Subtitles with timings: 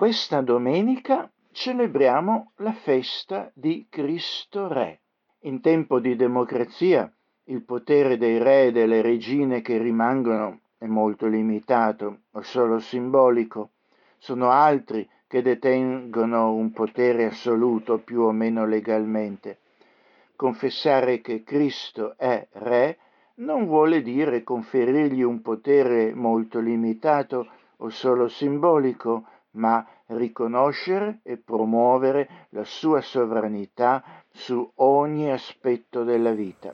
[0.00, 5.00] Questa domenica celebriamo la festa di Cristo Re.
[5.40, 7.12] In tempo di democrazia
[7.44, 13.72] il potere dei re e delle regine che rimangono è molto limitato o solo simbolico.
[14.16, 19.58] Sono altri che detengono un potere assoluto più o meno legalmente.
[20.34, 22.96] Confessare che Cristo è Re
[23.34, 27.46] non vuole dire conferirgli un potere molto limitato
[27.76, 36.70] o solo simbolico, ma riconoscere e promuovere la sua sovranità su ogni aspetto della vita.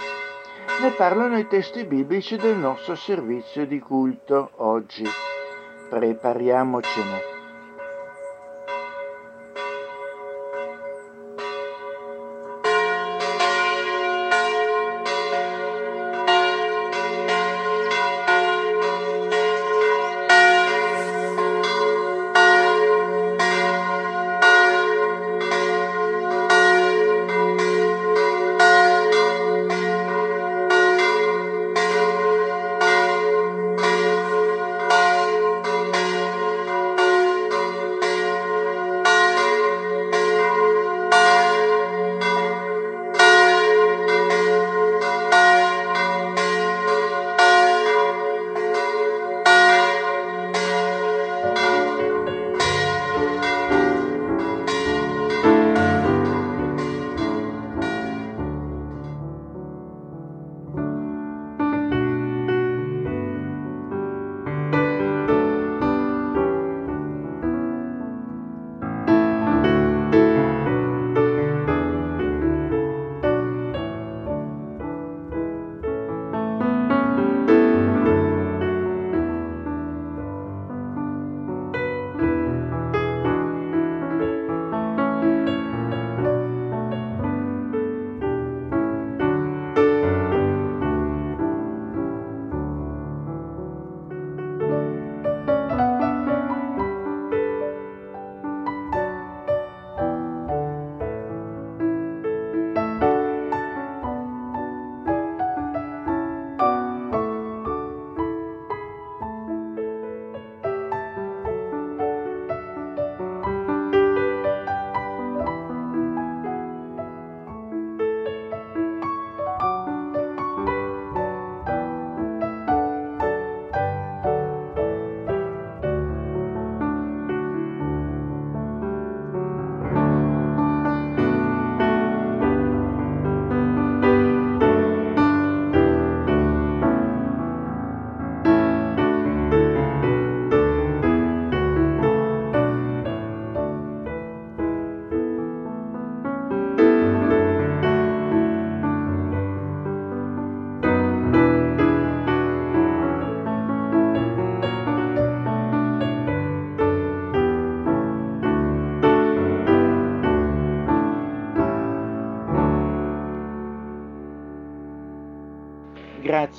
[0.83, 5.05] Ne parlano i testi biblici del nostro servizio di culto oggi.
[5.89, 7.36] Prepariamocene.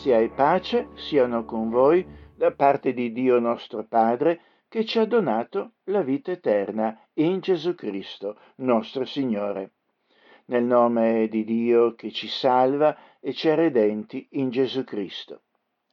[0.08, 5.06] Grazia e pace siano con voi da parte di Dio nostro Padre, che ci ha
[5.06, 9.72] donato la vita eterna in Gesù Cristo, nostro Signore.
[10.46, 15.42] Nel nome di Dio che ci salva e ci ha redenti in Gesù Cristo.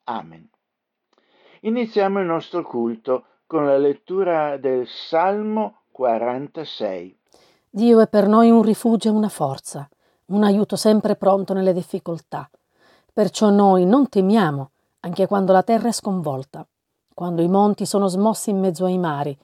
[0.04, 0.48] Amen.
[1.62, 7.18] Iniziamo il nostro culto con la lettura del Salmo 46.
[7.68, 9.88] Dio è per noi un rifugio e una forza,
[10.26, 12.48] un aiuto sempre pronto nelle difficoltà.
[13.14, 14.70] Perciò noi non temiamo,
[15.02, 16.66] anche quando la terra è sconvolta,
[17.14, 19.38] quando i monti sono smossi in mezzo ai mari,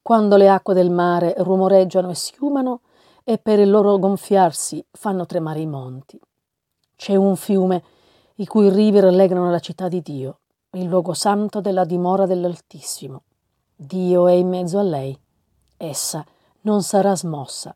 [0.00, 2.82] quando le acque del mare rumoreggiano e schiumano
[3.24, 6.16] e per il loro gonfiarsi fanno tremare i monti.
[6.94, 7.82] C'è un fiume
[8.36, 10.38] i cui rivi rallegrano la città di Dio,
[10.74, 13.22] il luogo santo della dimora dell'Altissimo.
[13.74, 15.18] Dio è in mezzo a lei.
[15.76, 16.24] Essa
[16.60, 17.74] non sarà smossa.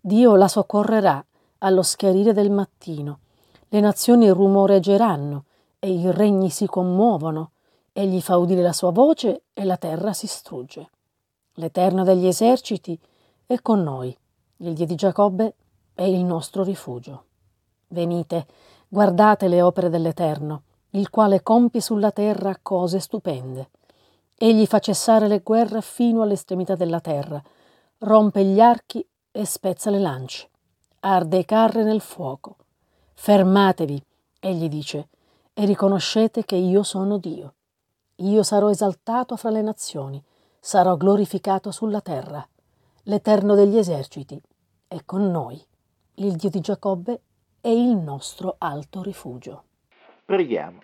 [0.00, 1.22] Dio la soccorrerà
[1.58, 3.18] allo schiarire del mattino
[3.68, 5.44] le nazioni rumoreggeranno
[5.78, 7.50] e i regni si commuovono,
[7.92, 10.90] egli fa udire la sua voce e la terra si strugge.
[11.54, 12.98] L'Eterno degli eserciti
[13.44, 14.16] è con noi,
[14.58, 15.54] il Dio di Giacobbe
[15.94, 17.24] è il nostro rifugio.
[17.88, 18.46] Venite,
[18.88, 23.70] guardate le opere dell'Eterno, il quale compie sulla terra cose stupende.
[24.36, 27.42] Egli fa cessare le guerre fino all'estremità della terra,
[27.98, 30.48] rompe gli archi e spezza le lance,
[31.00, 32.56] arde i carri nel fuoco.
[33.18, 34.00] Fermatevi,
[34.38, 35.08] egli dice,
[35.52, 37.54] e riconoscete che io sono Dio.
[38.16, 40.22] Io sarò esaltato fra le nazioni,
[40.60, 42.46] sarò glorificato sulla terra.
[43.04, 44.40] L'Eterno degli eserciti
[44.86, 45.60] è con noi.
[46.16, 47.20] Il Dio di Giacobbe
[47.60, 49.64] è il nostro alto rifugio.
[50.24, 50.78] Preghiamo.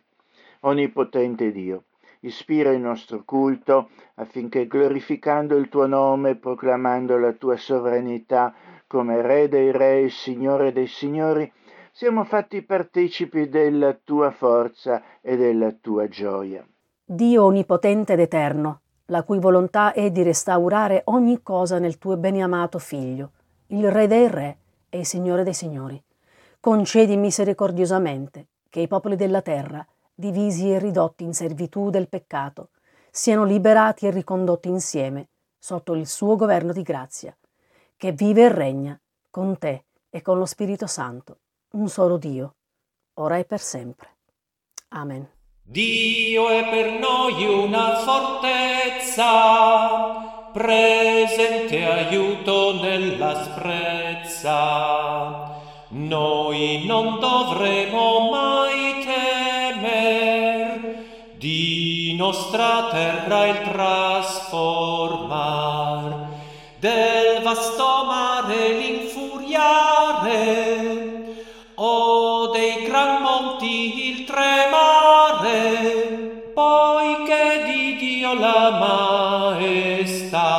[0.60, 1.84] Onnipotente Dio,
[2.20, 8.54] ispira il nostro culto affinché glorificando il tuo nome proclamando la tua sovranità
[8.88, 11.50] come Re dei Re e Signore dei Signori,
[11.94, 16.66] siamo fatti partecipi della tua forza e della tua gioia.
[17.04, 22.78] Dio onnipotente ed eterno, la cui volontà è di restaurare ogni cosa nel tuo beniamato
[22.78, 23.32] Figlio,
[23.68, 24.56] il Re dei Re
[24.88, 26.02] e il Signore dei Signori.
[26.60, 32.70] Concedi misericordiosamente che i popoli della terra, divisi e ridotti in servitù del peccato,
[33.10, 35.28] siano liberati e ricondotti insieme
[35.58, 37.36] sotto il suo governo di grazia,
[37.98, 38.98] che vive e regna
[39.28, 41.38] con te e con lo Spirito Santo,
[41.72, 42.54] un solo Dio,
[43.20, 44.16] ora e per sempre.
[44.88, 45.28] Amen.
[45.62, 49.30] Dio è per noi una fortezza,
[50.52, 54.50] presente aiuto nella sprezza.
[55.88, 61.04] Noi non dovremo mai temer
[61.36, 66.30] di nostra terra il trasformar,
[66.78, 70.91] del vasto mare l'infuriare,
[74.32, 75.60] tremare,
[76.54, 78.70] poiché di Dio la
[79.60, 80.50] maestà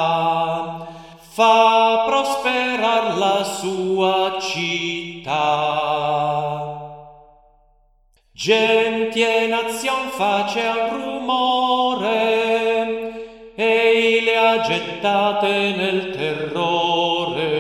[1.35, 5.81] fa prosperar la sua città.
[8.31, 12.31] Genti e nazion face al rumore,
[13.55, 17.51] e le ha gettate nel terrore,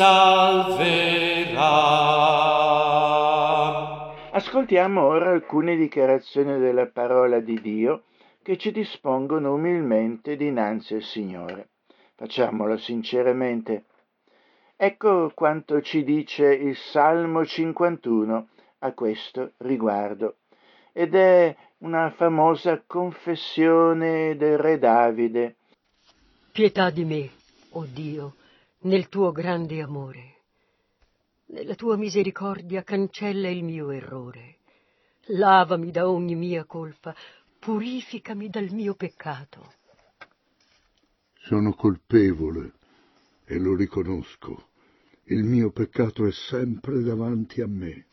[0.03, 1.61] salverà.
[4.31, 8.03] Ascoltiamo ora alcune dichiarazioni della parola di Dio
[8.41, 11.69] che ci dispongono umilmente dinanzi al Signore.
[12.15, 13.85] Facciamolo sinceramente.
[14.75, 18.47] Ecco quanto ci dice il Salmo 51
[18.79, 20.35] a questo riguardo,
[20.91, 25.55] ed è una famosa confessione del re Davide.
[26.51, 27.29] Pietà di me,
[27.69, 28.33] o oh Dio,
[28.83, 30.31] nel tuo grande amore.
[31.47, 34.57] Nella tua misericordia cancella il mio errore.
[35.27, 37.15] Lavami da ogni mia colpa,
[37.59, 39.73] purificami dal mio peccato.
[41.33, 42.73] Sono colpevole
[43.45, 44.69] e lo riconosco.
[45.25, 48.07] Il mio peccato è sempre davanti a me.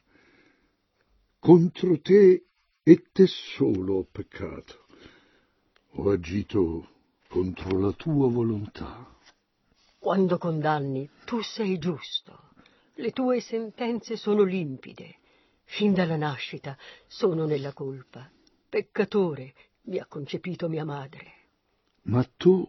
[1.39, 2.45] Contro te
[2.83, 4.87] e te solo ho peccato.
[5.95, 6.89] Ho agito
[7.29, 9.19] contro la tua volontà.
[10.01, 12.53] Quando condanni, tu sei giusto.
[12.95, 15.17] Le tue sentenze sono limpide.
[15.65, 16.75] Fin dalla nascita
[17.07, 18.29] sono nella colpa.
[18.67, 19.53] Peccatore
[19.83, 21.33] mi ha concepito mia madre.
[22.05, 22.67] Ma tu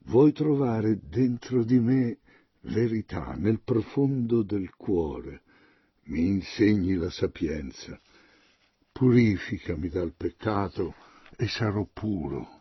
[0.00, 2.18] vuoi trovare dentro di me
[2.60, 5.40] verità nel profondo del cuore.
[6.04, 7.98] Mi insegni la sapienza.
[8.92, 10.94] Purificami dal peccato
[11.38, 12.60] e sarò puro.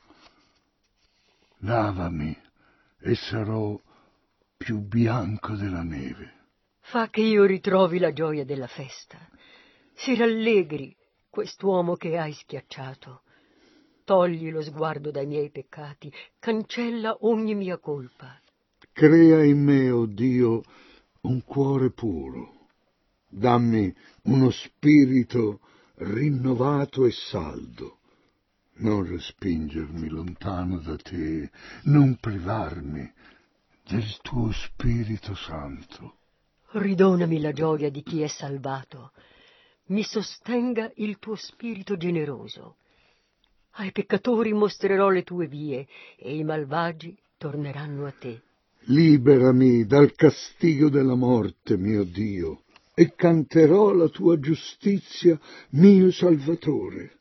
[1.57, 2.33] Lavami
[3.01, 3.77] e sarò
[4.59, 6.33] più bianco della neve.
[6.81, 9.17] Fa che io ritrovi la gioia della festa.
[9.93, 10.93] Si rallegri
[11.29, 13.21] quest'uomo che hai schiacciato.
[14.03, 18.37] Togli lo sguardo dai miei peccati, cancella ogni mia colpa.
[18.91, 20.61] Crea in me, o oh Dio,
[21.21, 22.67] un cuore puro.
[23.29, 25.61] Dammi uno spirito
[25.99, 27.99] rinnovato e saldo.
[28.79, 31.49] Non respingermi lontano da te,
[31.83, 33.09] non privarmi
[33.89, 36.17] del tuo Spirito Santo.
[36.73, 39.13] Ridonami la gioia di chi è salvato.
[39.87, 42.75] Mi sostenga il tuo spirito generoso.
[43.77, 48.43] Ai peccatori mostrerò le tue vie e i malvagi torneranno a te.
[48.81, 52.61] Liberami dal castigo della morte, mio Dio,
[52.93, 57.17] e canterò la tua giustizia, mio Salvatore.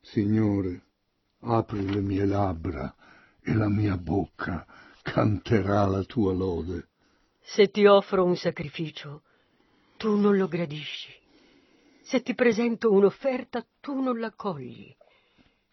[0.00, 0.82] Signore,
[1.40, 2.94] apri le mie labbra
[3.42, 4.64] e la mia bocca
[5.10, 6.86] canterà la tua lode.
[7.42, 9.22] Se ti offro un sacrificio,
[9.96, 11.12] tu non lo gradisci.
[12.00, 14.94] Se ti presento un'offerta, tu non la cogli.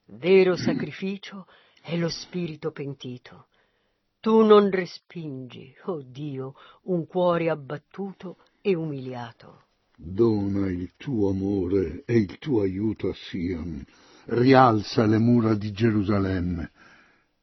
[0.05, 1.45] Vero sacrificio
[1.81, 3.47] è lo spirito pentito.
[4.19, 9.65] Tu non respingi, oh Dio, un cuore abbattuto e umiliato.
[9.95, 13.85] Dona il tuo amore e il tuo aiuto a Sion,
[14.25, 16.71] rialza le mura di Gerusalemme.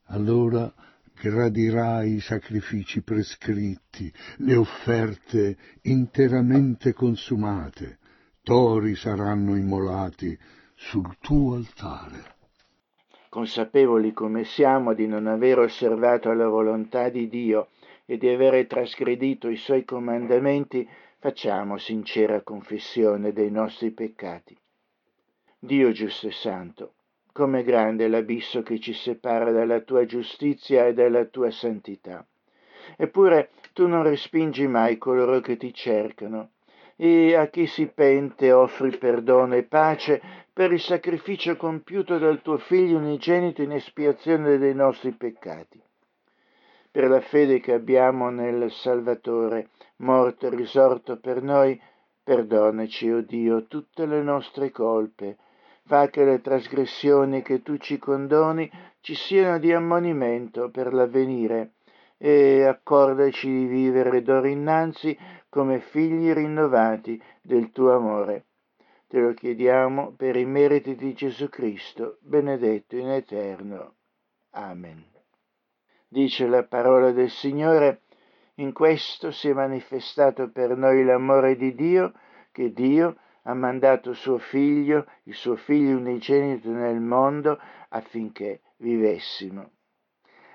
[0.07, 0.73] Allora
[1.15, 7.99] gradirai i sacrifici prescritti, le offerte interamente consumate,
[8.43, 10.39] tori saranno immolati
[10.75, 12.33] sul tuo altare.
[13.29, 17.69] Consapevoli come siamo di non aver osservato la volontà di Dio
[18.05, 20.87] e di avere trasgredito i suoi comandamenti,
[21.19, 24.57] facciamo sincera confessione dei nostri peccati.
[25.59, 26.93] Dio giusto e santo,
[27.35, 32.25] Com'è grande l'abisso che ci separa dalla tua giustizia e dalla tua santità.
[32.97, 36.51] Eppure tu non respingi mai coloro che ti cercano,
[36.95, 40.23] e a chi si pente offri perdono e pace
[40.53, 45.83] per il sacrificio compiuto dal tuo Figlio unigenito in espiazione dei nostri peccati.
[46.89, 51.81] Per la fede che abbiamo nel Salvatore, morto e risorto per noi,
[52.23, 55.39] perdonaci, o oh Dio, tutte le nostre colpe,
[55.87, 61.73] fa che le trasgressioni che tu ci condoni ci siano di ammonimento per l'avvenire
[62.17, 65.17] e accordaci di vivere d'ora innanzi
[65.51, 68.47] come figli rinnovati del tuo amore.
[69.07, 73.95] Te lo chiediamo per i meriti di Gesù Cristo, benedetto in eterno.
[74.53, 75.05] Amen.
[76.09, 78.01] Dice la parola del Signore,
[78.55, 82.13] in questo si è manifestato per noi l'amore di Dio,
[82.53, 87.59] che Dio ha mandato suo figlio, il suo figlio unigenito nel mondo,
[87.89, 89.71] affinché vivessimo.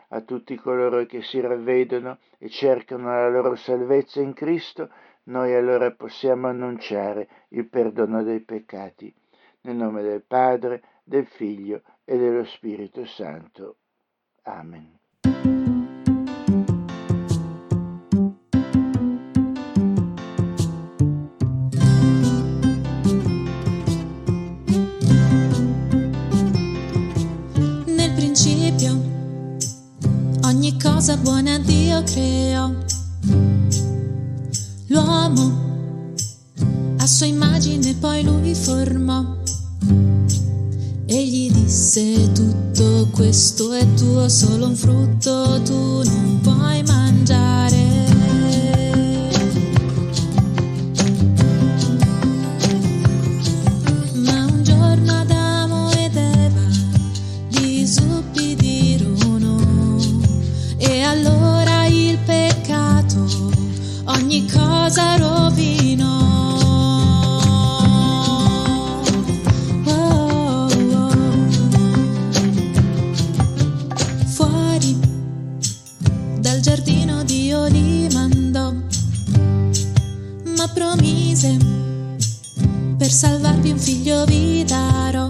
[0.10, 4.90] A tutti coloro che si ravvedono e cercano la loro salvezza in Cristo,
[5.24, 9.14] noi allora possiamo annunciare il perdono dei peccati.
[9.62, 13.76] Nel nome del Padre, del Figlio e dello Spirito Santo.
[14.44, 15.59] Amen.
[31.00, 32.70] Cosa buona Dio creò.
[34.88, 35.58] L'uomo
[36.98, 39.38] a sua immagine poi lui formò.
[41.06, 47.79] E gli disse tutto questo è tuo, solo un frutto tu non puoi mangiare.
[84.00, 85.30] Figlio vi darò.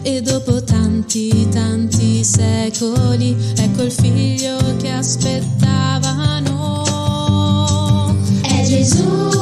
[0.00, 6.30] E dopo tanti, tanti secoli, ecco il figlio che aspettavano.
[8.64, 9.41] Jesus.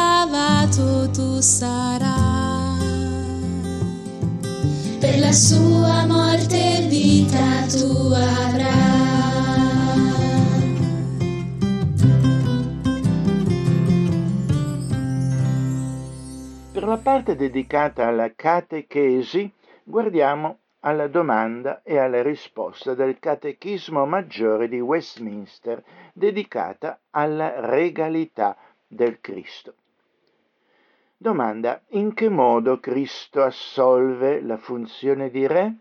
[0.00, 2.08] lavato tu sarai.
[4.98, 8.78] Per la sua morte vita tu avrai.
[16.72, 19.52] Per la parte dedicata alla catechesi
[19.84, 25.82] guardiamo alla domanda e alla risposta del Catechismo Maggiore di Westminster
[26.14, 29.74] dedicata alla regalità del Cristo.
[31.22, 35.74] Domanda: in che modo Cristo assolve la funzione di re?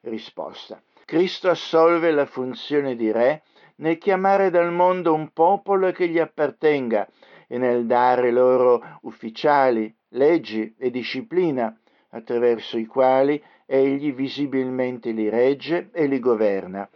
[0.00, 3.44] Risposta: Cristo assolve la funzione di re
[3.76, 7.06] nel chiamare dal mondo un popolo che gli appartenga
[7.46, 11.72] e nel dare loro ufficiali, leggi e disciplina
[12.08, 16.90] attraverso i quali egli visibilmente li regge e li governa,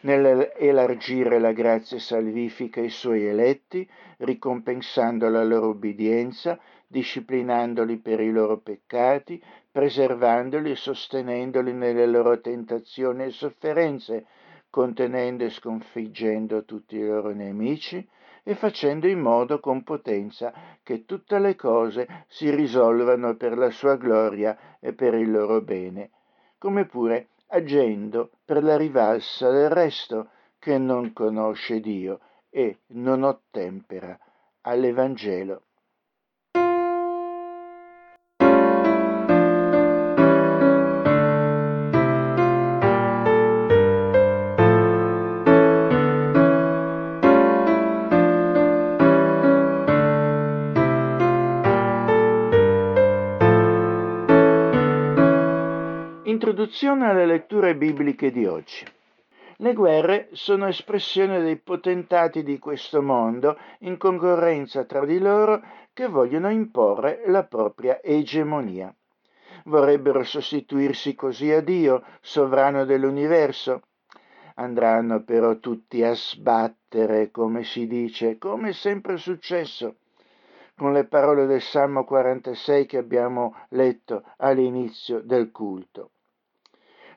[0.00, 3.88] nell'elargire la grazia salvifica ai suoi eletti,
[4.18, 6.60] ricompensando la loro obbedienza,
[6.94, 14.26] disciplinandoli per i loro peccati, preservandoli e sostenendoli nelle loro tentazioni e sofferenze,
[14.70, 18.08] contenendo e sconfiggendo tutti i loro nemici,
[18.44, 20.52] e facendo in modo con potenza
[20.84, 26.10] che tutte le cose si risolvano per la sua gloria e per il loro bene,
[26.58, 30.28] come pure agendo per la rivalsa del resto
[30.60, 32.20] che non conosce Dio
[32.50, 34.16] e non ottempera
[34.60, 35.62] all'Evangelo.
[56.74, 58.84] Introduzione alle letture bibliche di oggi.
[59.58, 65.62] Le guerre sono espressione dei potentati di questo mondo in concorrenza tra di loro
[65.92, 68.92] che vogliono imporre la propria egemonia.
[69.66, 73.82] Vorrebbero sostituirsi così a Dio, sovrano dell'universo.
[74.56, 79.98] Andranno però tutti a sbattere, come si dice, come è sempre successo
[80.76, 86.10] con le parole del Salmo 46 che abbiamo letto all'inizio del culto.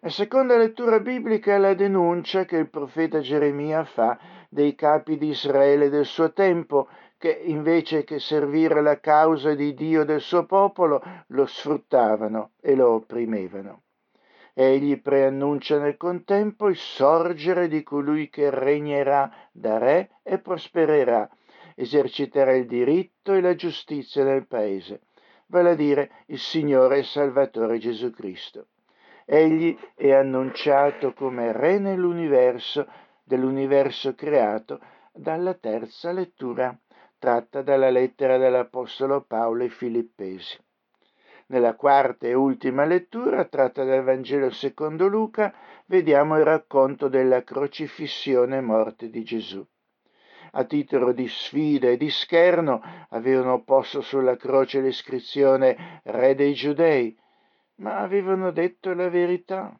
[0.08, 4.18] La seconda lettura biblica è la denuncia che il profeta Geremia fa
[4.48, 10.06] dei capi di Israele del suo tempo, che invece che servire la causa di Dio
[10.06, 13.82] del suo popolo, lo sfruttavano e lo opprimevano.
[14.54, 21.30] Egli preannuncia nel contempo il sorgere di colui che regnerà da re e prospererà,
[21.76, 25.02] eserciterà il diritto e la giustizia nel paese,
[25.48, 28.68] vale a dire il Signore e Salvatore Gesù Cristo.
[29.30, 32.88] Egli è annunciato come Re nell'universo,
[33.26, 34.80] dell'universo creato,
[35.12, 36.74] dalla terza lettura
[37.20, 40.58] tratta dalla lettera dell'Apostolo Paolo ai Filippesi.
[41.48, 45.54] Nella quarta e ultima lettura, tratta dal Vangelo secondo Luca,
[45.88, 49.66] vediamo il racconto della crocifissione e morte di Gesù.
[50.52, 57.14] A titolo di sfida e di scherno avevano posto sulla croce l'iscrizione Re dei Giudei,
[57.78, 59.78] ma avevano detto la verità.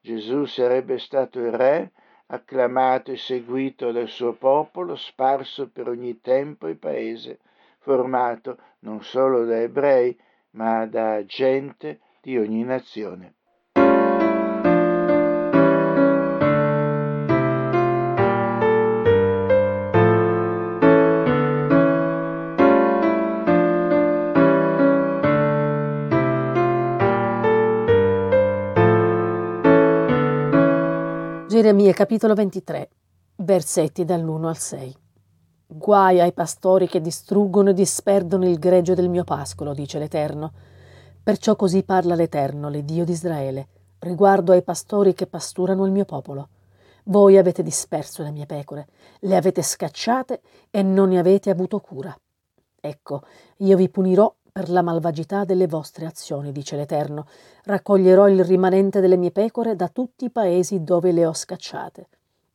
[0.00, 1.92] Gesù sarebbe stato il re,
[2.26, 7.38] acclamato e seguito dal suo popolo, sparso per ogni tempo e paese,
[7.78, 10.18] formato non solo da ebrei,
[10.50, 13.35] ma da gente di ogni nazione.
[31.66, 32.88] Geremia capitolo 23,
[33.38, 34.96] versetti dall'1 al 6.
[35.66, 40.52] Guai ai pastori che distruggono e disperdono il gregge del mio pascolo, dice l'Eterno.
[41.24, 43.66] Perciò così parla l'Eterno, l'Iddio di Israele,
[43.98, 46.50] riguardo ai pastori che pasturano il mio popolo.
[47.06, 48.86] Voi avete disperso le mie pecore,
[49.22, 52.16] le avete scacciate e non ne avete avuto cura.
[52.80, 53.22] Ecco,
[53.56, 57.26] io vi punirò per la malvagità delle vostre azioni, dice l'Eterno.
[57.64, 62.08] Raccoglierò il rimanente delle mie pecore da tutti i paesi dove le ho scacciate.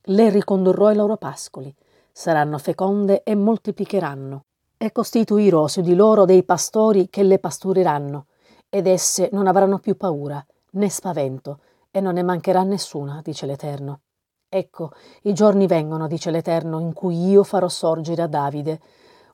[0.06, 1.72] Le ricondurrò ai loro pascoli.
[2.10, 4.46] Saranno feconde e moltiplicheranno.
[4.76, 8.26] E costituirò su di loro dei pastori che le pastureranno.
[8.68, 11.60] Ed esse non avranno più paura, né spavento,
[11.92, 14.00] e non ne mancherà nessuna, dice l'Eterno.
[14.48, 14.90] Ecco,
[15.22, 18.80] i giorni vengono, dice l'Eterno, in cui io farò sorgere a Davide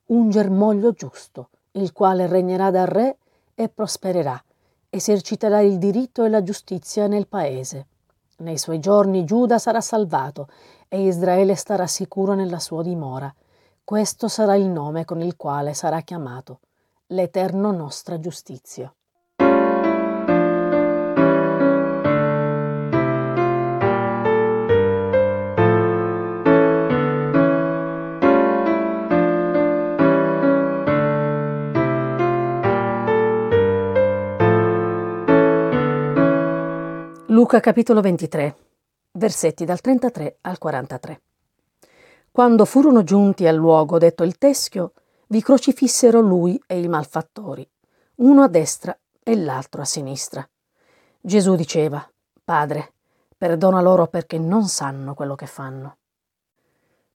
[0.09, 1.49] un germoglio giusto
[1.81, 3.19] il quale regnerà da re
[3.55, 4.43] e prospererà,
[4.91, 7.87] eserciterà il diritto e la giustizia nel paese.
[8.39, 10.49] Nei suoi giorni Giuda sarà salvato
[10.89, 13.33] e Israele starà sicuro nella sua dimora.
[13.83, 16.61] Questo sarà il nome con il quale sarà chiamato,
[17.09, 18.93] l'Eterno nostra giustizia.
[37.51, 38.57] Luca capitolo 23,
[39.13, 41.23] versetti dal 33 al 43.
[42.31, 44.93] Quando furono giunti al luogo detto il teschio,
[45.29, 47.67] vi crocifissero lui e i malfattori,
[48.17, 50.47] uno a destra e l'altro a sinistra.
[51.19, 52.07] Gesù diceva,
[52.45, 52.93] Padre,
[53.39, 55.97] perdona loro perché non sanno quello che fanno.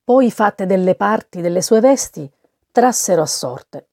[0.03, 2.27] Poi, fatte delle parti delle sue vesti,
[2.71, 3.89] trassero a sorte.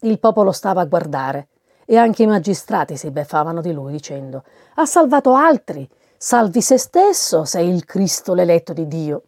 [0.00, 1.50] Il popolo stava a guardare
[1.86, 4.44] e anche i magistrati si beffavano di lui dicendo
[4.74, 9.22] ha salvato altri, salvi se stesso, sei il Cristo l'eletto di Dio.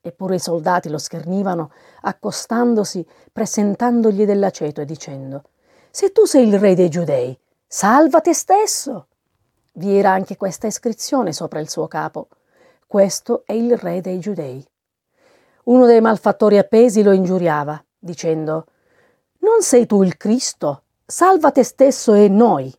[0.00, 1.70] Eppure i soldati lo schernivano,
[2.02, 5.42] accostandosi, presentandogli dell'aceto e dicendo
[5.90, 9.06] se tu sei il re dei giudei, salva te stesso.
[9.72, 12.28] Vi era anche questa iscrizione sopra il suo capo.
[12.86, 14.64] Questo è il re dei giudei.
[15.64, 18.66] Uno dei malfattori appesi lo ingiuriava, dicendo
[19.38, 20.82] Non sei tu il Cristo?
[21.10, 22.70] Salva te stesso e noi.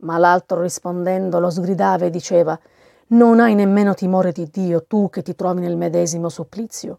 [0.00, 2.58] Ma l'altro rispondendo lo sgridava e diceva
[3.08, 6.98] Non hai nemmeno timore di Dio tu che ti trovi nel medesimo supplizio?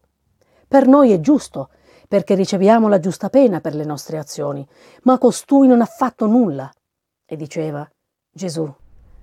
[0.67, 1.69] Per noi è giusto,
[2.07, 4.67] perché riceviamo la giusta pena per le nostre azioni,
[5.03, 6.71] ma costui non ha fatto nulla.
[7.23, 7.87] E diceva
[8.31, 8.67] Gesù,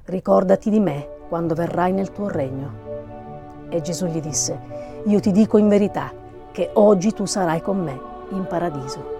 [0.05, 3.67] ricordati di me quando verrai nel tuo regno.
[3.71, 4.57] E Gesù gli disse,
[5.05, 6.13] io ti dico in verità
[6.53, 9.19] che oggi tu sarai con me in paradiso.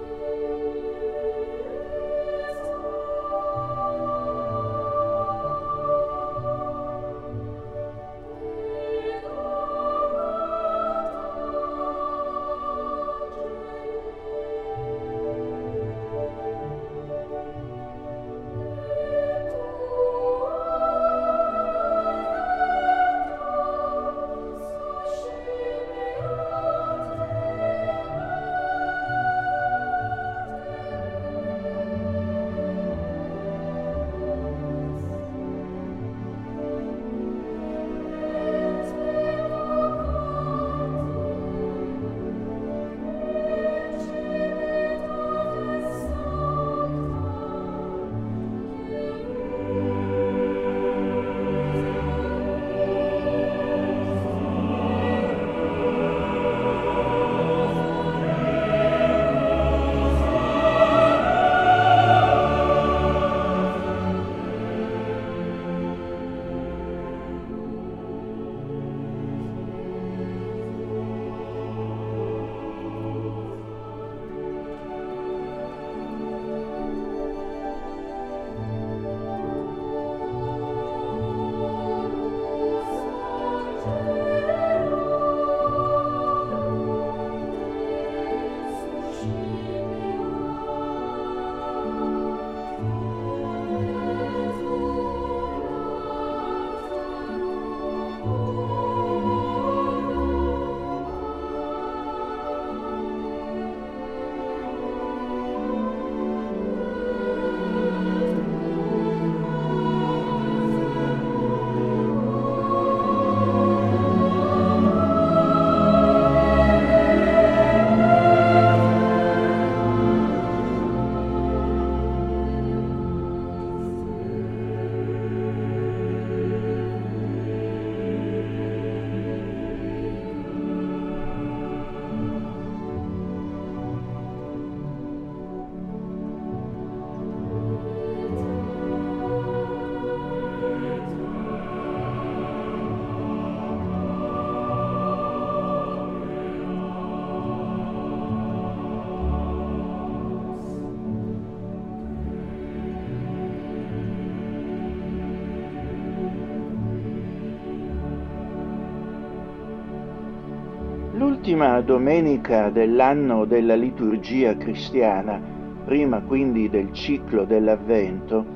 [161.13, 165.43] L'ultima domenica dell'anno della liturgia cristiana,
[165.85, 168.47] prima quindi del ciclo dell'Avvento,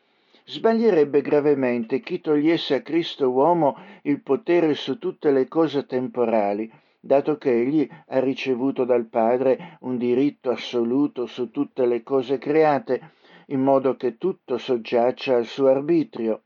[0.44, 6.68] Sbaglierebbe gravemente chi togliesse a Cristo uomo il potere su tutte le cose temporali,
[7.06, 13.12] dato che egli ha ricevuto dal Padre un diritto assoluto su tutte le cose create,
[13.46, 16.42] in modo che tutto soggiaccia al suo arbitrio.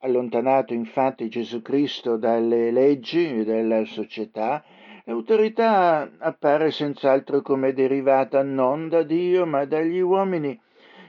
[0.00, 4.64] Allontanato infatti Gesù Cristo dalle leggi della società,
[5.04, 10.58] l'autorità appare senz'altro come derivata non da Dio ma dagli uomini,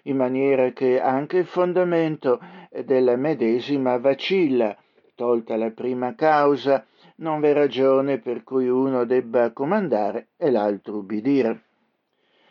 [0.03, 2.39] in maniera che anche il fondamento
[2.85, 4.75] della medesima vacilla.
[5.15, 6.85] Tolta la prima causa,
[7.17, 11.61] non v'è ragione per cui uno debba comandare e l'altro ubbidire.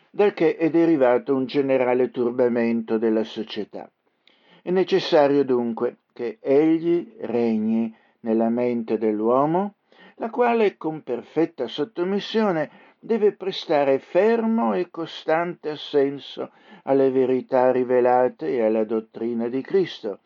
[0.09, 3.89] Dal che è derivato un generale turbamento della società.
[4.61, 9.75] È necessario dunque che egli regni nella mente dell'uomo,
[10.15, 16.51] la quale con perfetta sottomissione deve prestare fermo e costante assenso
[16.83, 20.19] alle verità rivelate e alla dottrina di Cristo,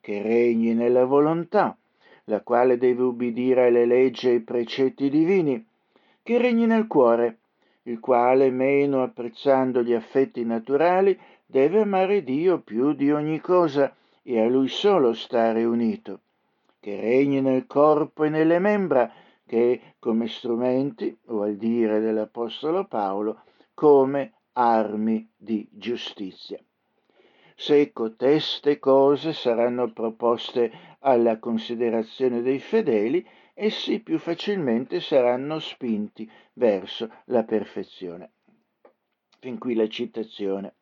[0.00, 1.76] che regni nella volontà,
[2.30, 5.66] la quale deve ubbidire alle leggi e ai precetti divini,
[6.22, 7.38] che regni nel cuore,
[7.82, 14.40] il quale, meno apprezzando gli affetti naturali, deve amare Dio più di ogni cosa e
[14.40, 16.20] a Lui solo stare unito,
[16.78, 19.12] che regni nel corpo e nelle membra,
[19.44, 23.40] che come strumenti, o al dire dell'Apostolo Paolo,
[23.74, 26.60] come armi di giustizia.
[27.62, 37.10] Se coteste cose saranno proposte alla considerazione dei fedeli, essi più facilmente saranno spinti verso
[37.26, 38.30] la perfezione.
[39.40, 40.76] Fin qui la citazione.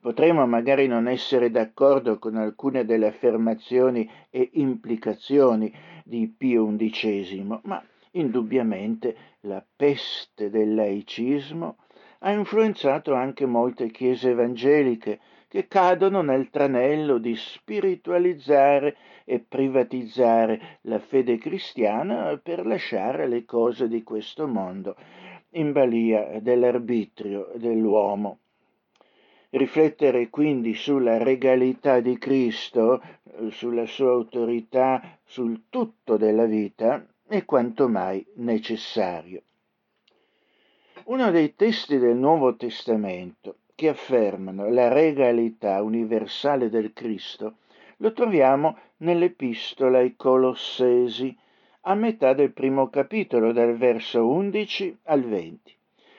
[0.00, 5.72] Potremmo magari non essere d'accordo con alcune delle affermazioni e implicazioni
[6.04, 11.76] di Pio XI, ma indubbiamente la peste del laicismo
[12.22, 20.98] ha influenzato anche molte chiese evangeliche che cadono nel tranello di spiritualizzare e privatizzare la
[20.98, 24.96] fede cristiana per lasciare le cose di questo mondo
[25.54, 28.38] in balia dell'arbitrio dell'uomo.
[29.50, 33.02] Riflettere quindi sulla regalità di Cristo,
[33.48, 39.42] sulla sua autorità sul tutto della vita, è quanto mai necessario.
[41.10, 47.54] Uno dei testi del Nuovo Testamento che affermano la regalità universale del Cristo
[47.96, 51.36] lo troviamo nell'Epistola ai Colossesi,
[51.80, 55.76] a metà del primo capitolo, dal verso 11 al 20.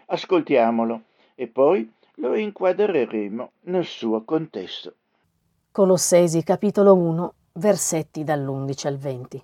[0.08, 1.04] Ascoltiamolo
[1.36, 4.96] e poi lo inquadreremo nel suo contesto.
[5.72, 9.44] Colossesi capitolo 1, versetti dall'11 al 20.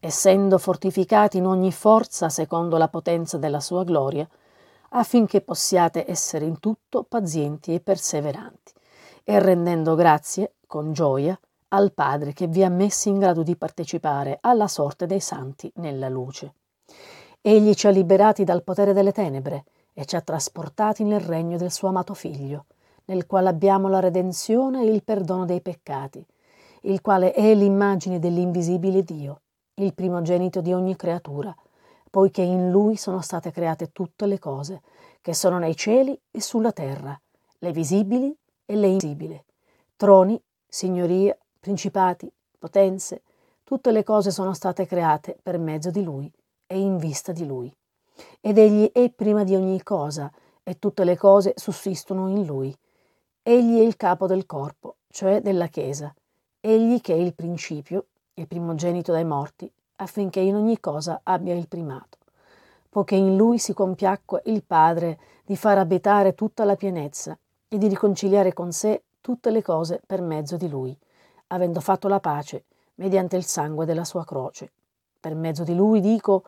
[0.00, 4.28] Essendo fortificati in ogni forza secondo la potenza della sua gloria,
[4.90, 8.72] affinché possiate essere in tutto pazienti e perseveranti,
[9.24, 14.38] e rendendo grazie con gioia al Padre che vi ha messi in grado di partecipare
[14.40, 16.54] alla sorte dei santi nella luce.
[17.40, 21.72] Egli ci ha liberati dal potere delle tenebre e ci ha trasportati nel regno del
[21.72, 22.66] suo amato Figlio,
[23.06, 26.24] nel quale abbiamo la redenzione e il perdono dei peccati,
[26.82, 29.40] il quale è l'immagine dell'invisibile Dio,
[29.74, 31.54] il primogenito di ogni creatura,
[32.16, 34.80] poiché in lui sono state create tutte le cose,
[35.20, 37.20] che sono nei cieli e sulla terra,
[37.58, 39.44] le visibili e le invisibili,
[39.96, 43.20] troni, signoria, principati, potenze,
[43.66, 46.32] Tutte le cose sono state create per mezzo di Lui
[46.68, 47.76] e in vista di Lui.
[48.40, 52.72] Ed Egli è prima di ogni cosa e tutte le cose sussistono in Lui.
[53.42, 56.14] Egli è il capo del corpo, cioè della Chiesa.
[56.60, 61.68] Egli che è il principio, il primogenito dai morti, affinché in ogni cosa abbia il
[61.68, 62.18] primato.
[62.88, 67.36] Poiché in Lui si compiacque il Padre di far abitare tutta la pienezza
[67.68, 70.96] e di riconciliare con sé tutte le cose per mezzo di Lui,
[71.48, 72.64] avendo fatto la pace
[72.96, 74.70] mediante il sangue della sua croce.
[75.20, 76.44] Per mezzo di lui dico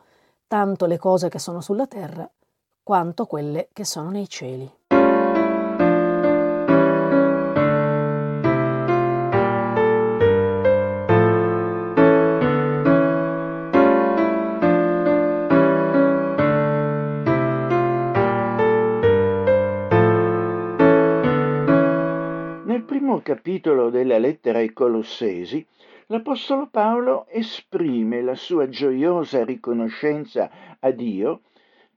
[0.47, 2.29] tanto le cose che sono sulla terra
[2.81, 4.78] quanto quelle che sono nei cieli.
[23.21, 25.65] Capitolo della lettera ai Colossesi
[26.07, 31.41] l'Apostolo Paolo esprime la sua gioiosa riconoscenza a Dio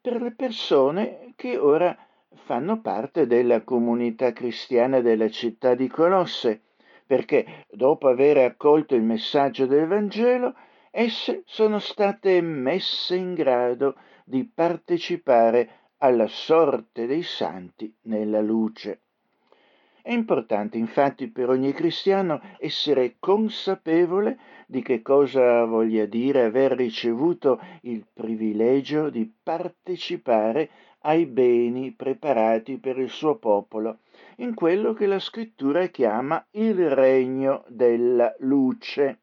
[0.01, 1.97] per le persone che ora
[2.45, 6.63] fanno parte della comunità cristiana della città di Colosse,
[7.07, 10.55] perché dopo aver accolto il messaggio del Vangelo,
[10.91, 19.02] esse sono state messe in grado di partecipare alla sorte dei santi nella luce.
[20.05, 24.37] È importante infatti per ogni cristiano essere consapevole
[24.67, 30.69] di che cosa voglia dire aver ricevuto il privilegio di partecipare
[31.03, 33.99] ai beni preparati per il suo popolo,
[34.39, 39.19] in quello che la scrittura chiama il regno della luce.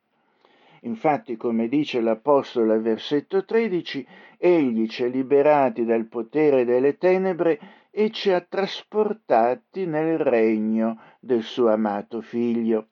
[0.84, 7.60] Infatti, come dice l'Apostolo al versetto 13, egli ci ha liberati dal potere delle tenebre
[8.00, 12.92] e ci ha trasportati nel regno del suo amato figlio.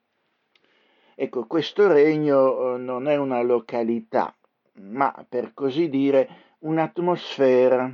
[1.14, 4.36] Ecco, questo regno eh, non è una località,
[4.80, 7.90] ma per così dire un'atmosfera,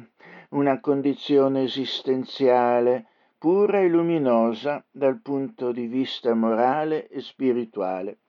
[0.49, 3.07] una condizione esistenziale
[3.39, 8.23] pura e luminosa dal punto di vista morale e spirituale.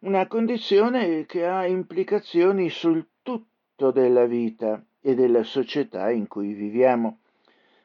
[0.00, 7.20] Una condizione che ha implicazioni sul tutto della vita e della società in cui viviamo.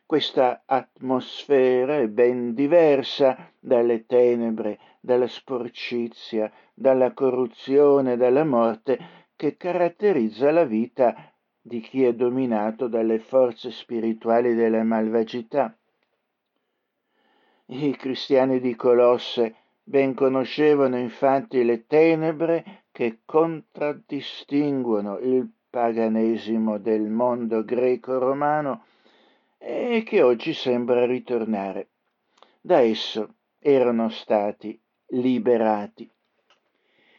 [0.08, 9.00] Questa atmosfera è ben diversa dalle tenebre, dalla sporcizia, dalla corruzione, dalla morte
[9.36, 15.76] che caratterizza la vita di chi è dominato dalle forze spirituali della malvagità.
[17.66, 27.66] I cristiani di Colosse ben conoscevano infatti le tenebre che contraddistinguono il paganesimo del mondo
[27.66, 28.84] greco-romano
[29.68, 31.88] e che oggi sembra ritornare.
[32.62, 36.08] Da esso erano stati liberati.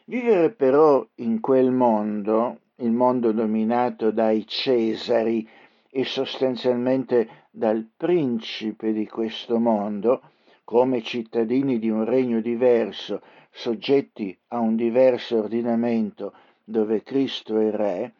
[0.05, 5.45] Vivere però in quel mondo, il mondo dominato dai Cesari
[5.89, 10.21] e sostanzialmente dal principe di questo mondo,
[10.63, 16.33] come cittadini di un regno diverso, soggetti a un diverso ordinamento
[16.63, 18.13] dove Cristo è Re,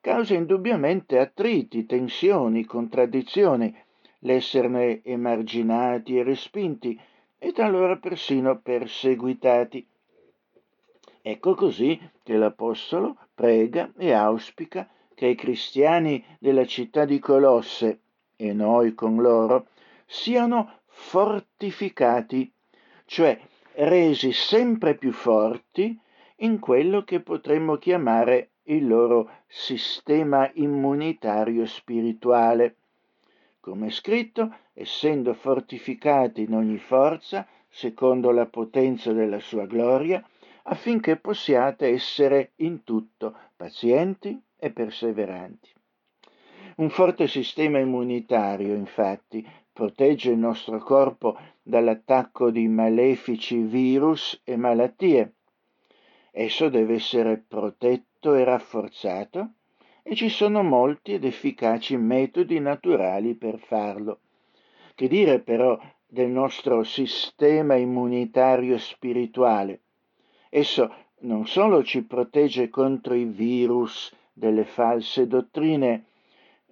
[0.00, 3.74] causa indubbiamente attriti, tensioni, contraddizioni,
[4.20, 6.98] l'esserne emarginati e respinti
[7.38, 9.86] e talora persino perseguitati.
[11.22, 18.00] Ecco così che l'Apostolo prega e auspica che i cristiani della città di Colosse,
[18.36, 19.66] e noi con loro,
[20.06, 22.50] siano fortificati,
[23.04, 23.38] cioè
[23.74, 25.98] resi sempre più forti
[26.36, 32.76] in quello che potremmo chiamare il loro sistema immunitario spirituale.
[33.58, 40.24] Come scritto, essendo fortificati in ogni forza, secondo la potenza della sua gloria,
[40.64, 45.70] affinché possiate essere in tutto pazienti e perseveranti.
[46.76, 55.34] Un forte sistema immunitario, infatti, protegge il nostro corpo dall'attacco di malefici virus e malattie.
[56.30, 59.52] Esso deve essere protetto protetto e rafforzato
[60.02, 64.20] e ci sono molti ed efficaci metodi naturali per farlo.
[64.94, 69.80] Che dire però del nostro sistema immunitario spirituale?
[70.50, 76.04] Esso non solo ci protegge contro i virus delle false dottrine,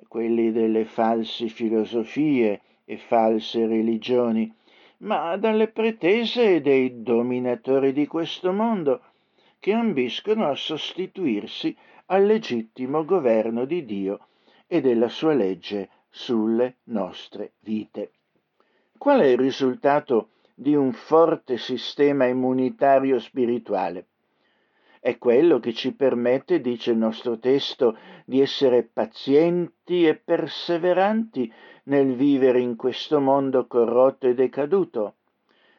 [0.07, 4.53] quelli delle false filosofie e false religioni,
[4.99, 9.01] ma dalle pretese dei dominatori di questo mondo,
[9.68, 14.28] che ambiscono a sostituirsi al legittimo governo di Dio
[14.66, 18.12] e della sua legge sulle nostre vite.
[18.96, 24.06] Qual è il risultato di un forte sistema immunitario spirituale?
[25.00, 31.52] È quello che ci permette, dice il nostro testo, di essere pazienti e perseveranti
[31.84, 35.16] nel vivere in questo mondo corrotto e decaduto,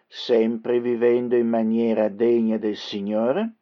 [0.05, 3.53] sempre vivendo in maniera degna del Signore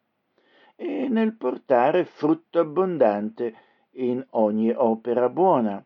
[0.80, 3.52] e nel portare frutto abbondante
[3.94, 5.84] in ogni opera buona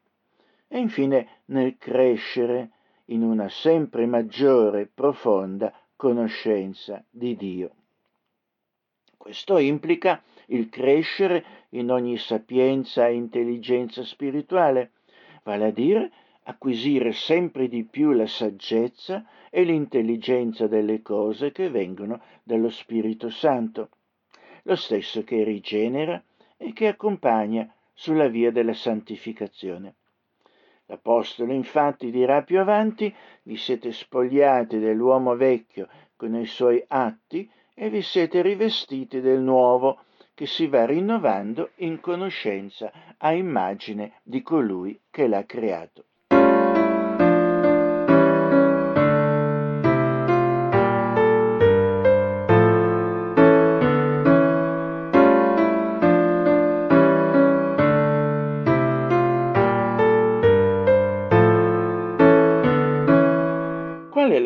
[0.69, 2.73] e infine nel crescere
[3.07, 7.71] in una sempre maggiore e profonda conoscenza di Dio.
[9.17, 14.91] Questo implica il crescere in ogni sapienza e intelligenza spirituale,
[15.43, 16.13] vale a dire
[16.43, 23.89] acquisire sempre di più la saggezza e l'intelligenza delle cose che vengono dallo Spirito Santo
[24.63, 26.23] lo stesso che rigenera
[26.57, 29.95] e che accompagna sulla via della santificazione.
[30.87, 37.89] L'Apostolo infatti dirà più avanti, vi siete spogliati dell'uomo vecchio con i suoi atti e
[37.89, 40.05] vi siete rivestiti del nuovo
[40.35, 46.05] che si va rinnovando in conoscenza a immagine di colui che l'ha creato.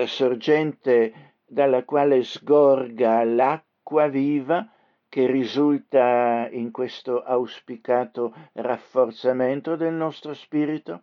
[0.07, 4.69] Sorgente dalla quale sgorga l'acqua viva
[5.09, 11.03] che risulta in questo auspicato rafforzamento del nostro spirito?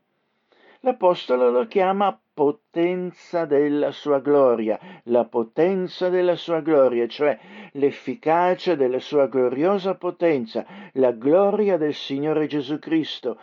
[0.82, 7.40] L'Apostolo lo chiama potenza della sua gloria, la potenza della sua gloria, cioè
[7.74, 13.40] l'efficacia della sua gloriosa potenza, la gloria del Signore Gesù Cristo.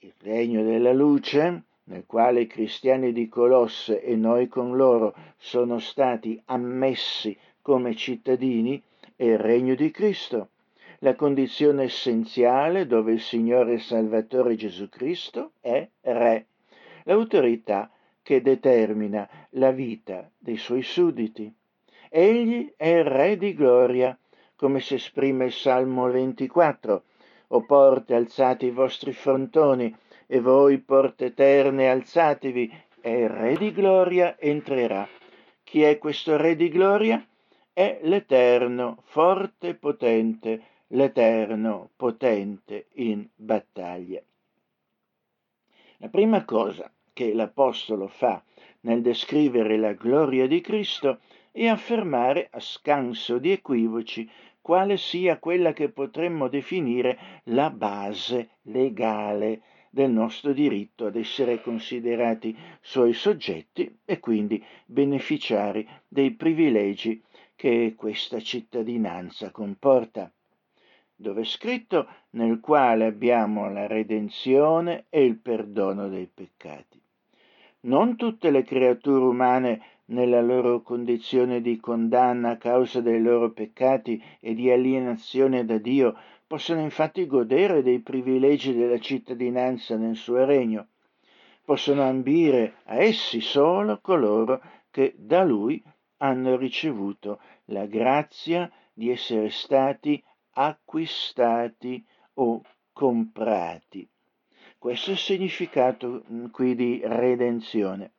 [0.00, 5.78] Il regno della luce nel quale i cristiani di Colosse e noi con loro sono
[5.78, 8.82] stati ammessi come cittadini,
[9.16, 10.48] è il regno di Cristo,
[10.98, 16.46] la condizione essenziale dove il Signore Salvatore Gesù Cristo è Re,
[17.04, 17.90] l'autorità
[18.22, 21.52] che determina la vita dei suoi sudditi.
[22.08, 24.16] Egli è il Re di gloria,
[24.54, 27.02] come si esprime il Salmo 24.
[27.48, 29.94] O porte, alzate i vostri frontoni,
[30.32, 32.72] e voi porte eterne alzatevi,
[33.02, 35.06] e il Re di gloria entrerà.
[35.62, 37.22] Chi è questo Re di gloria?
[37.70, 44.22] È l'Eterno, forte e potente, l'Eterno potente in battaglia.
[45.98, 48.42] La prima cosa che l'Apostolo fa
[48.80, 51.18] nel descrivere la gloria di Cristo
[51.50, 54.26] è affermare a scanso di equivoci
[54.62, 59.60] quale sia quella che potremmo definire la base legale
[59.94, 67.22] del nostro diritto ad essere considerati suoi soggetti e quindi beneficiari dei privilegi
[67.54, 70.32] che questa cittadinanza comporta,
[71.14, 76.98] dove è scritto nel quale abbiamo la redenzione e il perdono dei peccati.
[77.80, 84.22] Non tutte le creature umane nella loro condizione di condanna a causa dei loro peccati
[84.40, 86.16] e di alienazione da Dio
[86.52, 90.88] Possono infatti godere dei privilegi della cittadinanza nel suo regno.
[91.64, 95.82] Possono ambire a essi solo coloro che da lui
[96.18, 102.60] hanno ricevuto la grazia di essere stati acquistati o
[102.92, 104.06] comprati.
[104.76, 108.12] Questo è il significato mm, qui di redenzione.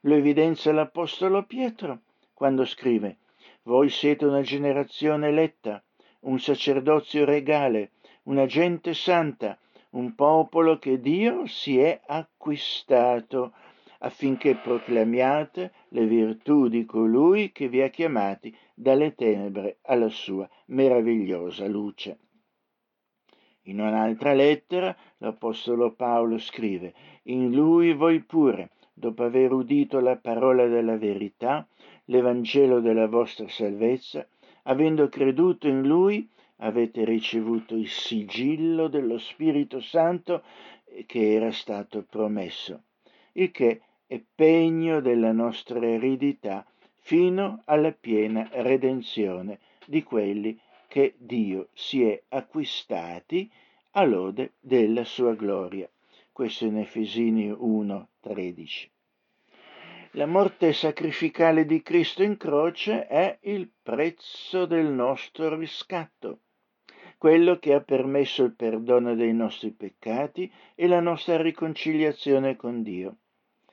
[0.00, 2.00] Lo evidenzia l'Apostolo Pietro
[2.32, 3.18] quando scrive,
[3.64, 5.82] Voi siete una generazione eletta,
[6.20, 7.92] un sacerdozio regale,
[8.24, 9.58] una gente santa,
[9.90, 13.52] un popolo che Dio si è acquistato
[14.00, 21.66] affinché proclamiate le virtù di colui che vi ha chiamati dalle tenebre alla sua meravigliosa
[21.66, 22.18] luce.
[23.62, 26.94] In un'altra lettera l'Apostolo Paolo scrive,
[27.24, 31.66] In lui voi pure, dopo aver udito la parola della verità,
[32.04, 34.26] l'Evangelo della vostra salvezza,
[34.68, 40.42] avendo creduto in lui, avete ricevuto il sigillo dello Spirito Santo
[41.06, 42.82] che era stato promesso,
[43.32, 46.66] il che è pegno della nostra eredità
[47.00, 53.50] fino alla piena redenzione di quelli che Dio si è acquistati
[53.92, 55.88] a lode della sua gloria.
[56.32, 58.90] Questo in Efesini 1, 13.
[60.18, 66.40] La morte sacrificale di Cristo in croce è il prezzo del nostro riscatto,
[67.18, 73.18] quello che ha permesso il perdono dei nostri peccati e la nostra riconciliazione con Dio.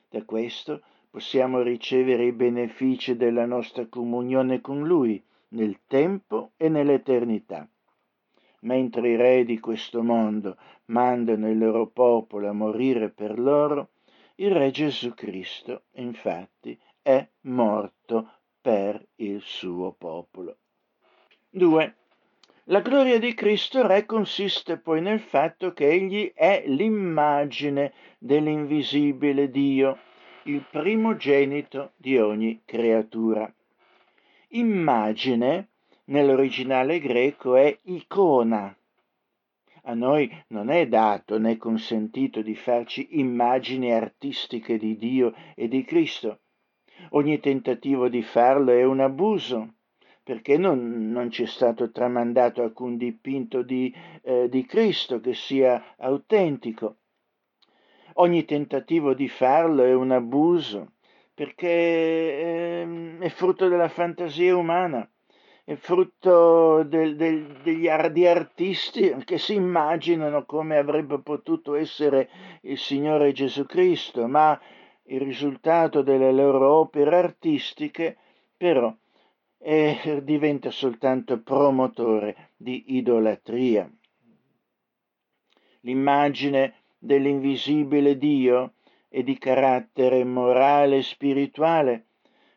[0.08, 7.68] Da questo possiamo ricevere i benefici della nostra comunione con Lui nel tempo e nell'eternità.
[8.60, 13.90] Mentre i re di questo mondo mandano il loro popolo a morire per loro,
[14.36, 20.58] il Re Gesù Cristo, infatti, è morto per il suo popolo.
[21.52, 21.96] 2.
[22.66, 30.00] La gloria di Cristo Re consiste poi nel fatto che egli è l'immagine dell'invisibile Dio,
[30.44, 33.52] il primogenito di ogni creatura.
[34.50, 35.70] Immagine
[36.06, 38.76] nell'originale greco è icona.
[39.88, 45.84] A noi non è dato né consentito di farci immagini artistiche di Dio e di
[45.84, 46.40] Cristo.
[47.12, 49.76] Ogni tentativo di farlo è un abuso
[50.24, 55.94] perché non, non ci è stato tramandato alcun dipinto di, eh, di Cristo che sia
[55.98, 56.98] autentico.
[58.16, 60.94] Ogni tentativo di farlo è un abuso,
[61.32, 65.08] perché eh, è frutto della fantasia umana,
[65.78, 72.30] frutto del, del, degli, di artisti che si immaginano come avrebbe potuto essere
[72.62, 74.60] il Signore Gesù Cristo, ma
[75.06, 78.16] il risultato delle loro opere artistiche
[78.56, 78.96] però
[79.58, 83.90] e diventa soltanto promotore di idolatria.
[85.82, 88.74] L'immagine dell'invisibile Dio
[89.10, 92.06] è di carattere morale e spirituale,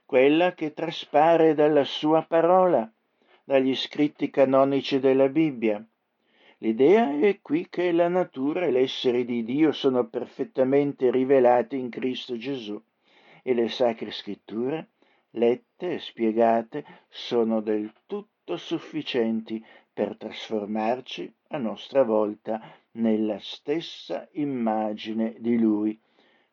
[0.05, 2.91] quella che traspare dalla sua parola,
[3.49, 5.83] dagli scritti canonici della Bibbia.
[6.59, 12.37] L'idea è qui che la natura e l'essere di Dio sono perfettamente rivelati in Cristo
[12.37, 12.79] Gesù
[13.43, 14.89] e le sacre scritture
[15.31, 22.61] lette e spiegate sono del tutto sufficienti per trasformarci a nostra volta
[22.93, 25.99] nella stessa immagine di Lui.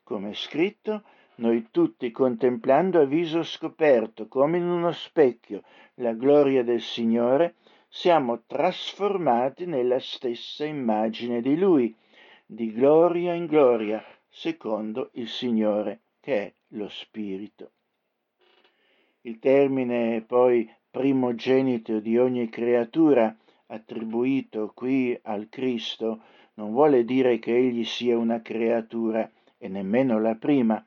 [0.02, 1.02] Come è scritto,
[1.36, 5.62] noi tutti contemplando a viso scoperto, come in uno specchio,
[5.94, 7.54] la gloria del Signore,
[7.88, 11.94] siamo trasformati nella stessa immagine di Lui,
[12.44, 17.70] di gloria in gloria, secondo il Signore, che è lo Spirito.
[19.22, 23.34] Il termine poi primogenito di ogni creatura
[23.66, 26.20] attribuito qui al Cristo
[26.54, 29.28] non vuole dire che egli sia una creatura
[29.58, 30.82] e nemmeno la prima,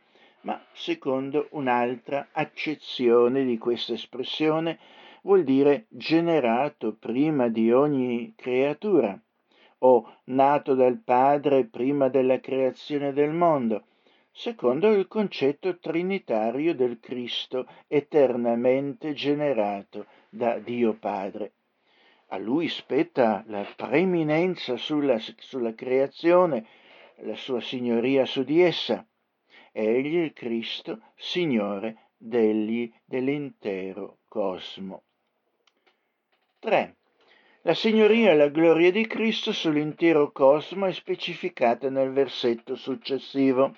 [0.49, 4.79] ma secondo un'altra accezione di questa espressione
[5.21, 9.15] vuol dire generato prima di ogni creatura
[9.81, 13.83] o nato dal Padre prima della creazione del mondo,
[14.31, 21.51] secondo il concetto trinitario del Cristo eternamente generato da Dio Padre.
[22.29, 26.65] A lui spetta la preeminenza sulla, sulla creazione,
[27.17, 29.05] la sua signoria su di essa.
[29.71, 35.03] Egli il Cristo, Signore degli, dell'intero cosmo.
[36.59, 36.95] 3.
[37.61, 43.75] La signoria e la gloria di Cristo sull'intero cosmo è specificata nel versetto successivo.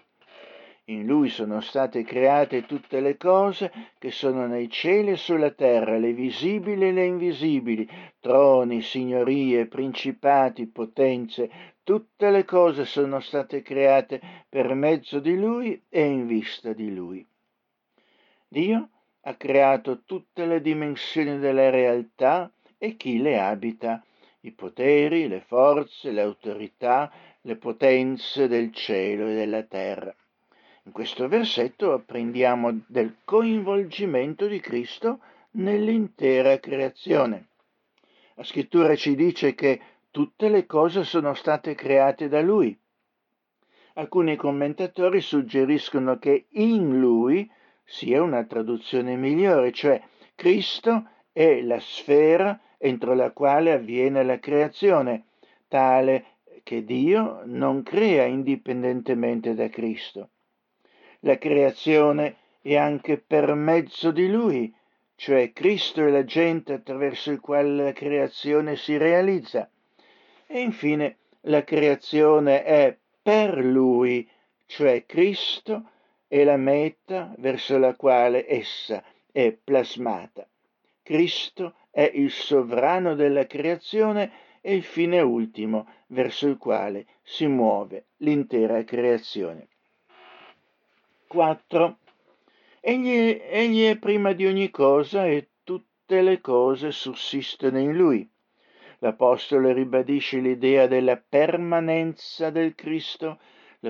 [0.86, 5.98] In lui sono state create tutte le cose che sono nei cieli e sulla terra,
[5.98, 7.88] le visibili e le invisibili,
[8.20, 11.50] troni, signorie, principati, potenze,
[11.84, 17.26] tutte le cose sono state create per mezzo di lui e in vista di lui.
[18.48, 18.90] Dio
[19.22, 24.04] ha creato tutte le dimensioni della realtà e chi le abita,
[24.42, 27.12] i poteri, le forze, le autorità,
[27.42, 30.14] le potenze del cielo e della terra.
[30.84, 35.20] In questo versetto apprendiamo del coinvolgimento di Cristo
[35.52, 37.50] nell'intera creazione.
[38.36, 39.80] La scrittura ci dice che
[40.12, 42.78] tutte le cose sono state create da Lui.
[43.96, 47.50] Alcuni commentatori suggeriscono che in Lui
[47.84, 50.02] sia una traduzione migliore, cioè
[50.36, 55.26] Cristo è la sfera entro la quale avviene la creazione,
[55.68, 56.26] tale
[56.64, 60.30] che Dio non crea indipendentemente da Cristo
[61.22, 64.74] la creazione e anche per mezzo di lui,
[65.16, 69.70] cioè Cristo è l'agente attraverso il quale la creazione si realizza.
[70.54, 74.30] E infine la creazione è per lui,
[74.66, 75.92] cioè Cristo
[76.28, 80.46] è la meta verso la quale essa è plasmata.
[81.04, 84.30] Cristo è il sovrano della creazione
[84.60, 89.70] e il fine ultimo verso il quale si muove l'intera creazione.
[91.28, 91.98] 4.
[92.82, 98.31] Egli, egli è prima di ogni cosa e tutte le cose sussistono in lui.
[99.04, 103.40] L'Apostolo ribadisce l'idea della permanenza del Cristo,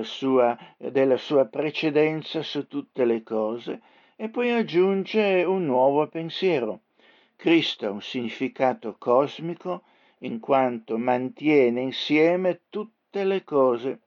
[0.00, 3.82] sua, della sua precedenza su tutte le cose,
[4.16, 6.80] e poi aggiunge un nuovo pensiero.
[7.36, 9.82] Cristo ha un significato cosmico
[10.20, 14.00] in quanto mantiene insieme tutte le cose,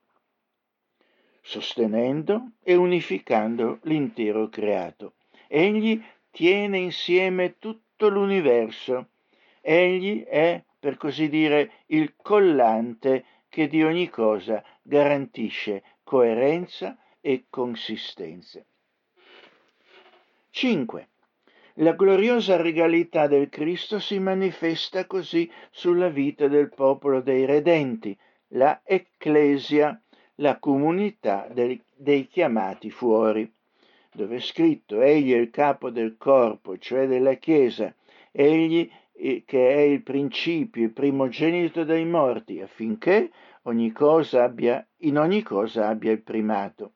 [1.39, 5.14] sostenendo e unificando l'intero creato.
[5.47, 9.10] Egli tiene insieme tutto l'universo.
[9.62, 18.63] Egli è, per così dire, il collante che di ogni cosa garantisce coerenza e consistenza.
[20.51, 21.07] 5.
[21.77, 28.15] La gloriosa regalità del Cristo si manifesta così sulla vita del popolo dei redenti,
[28.49, 29.99] la Ecclesia,
[30.36, 33.51] la comunità dei, dei chiamati fuori,
[34.11, 37.91] dove è scritto egli è il capo del corpo, cioè della Chiesa,
[38.31, 39.03] egli eh,
[39.45, 43.32] che è il principio, il primogenito dei morti, affinché
[43.63, 43.93] ogni
[44.34, 46.93] abbia, in ogni cosa abbia il primato.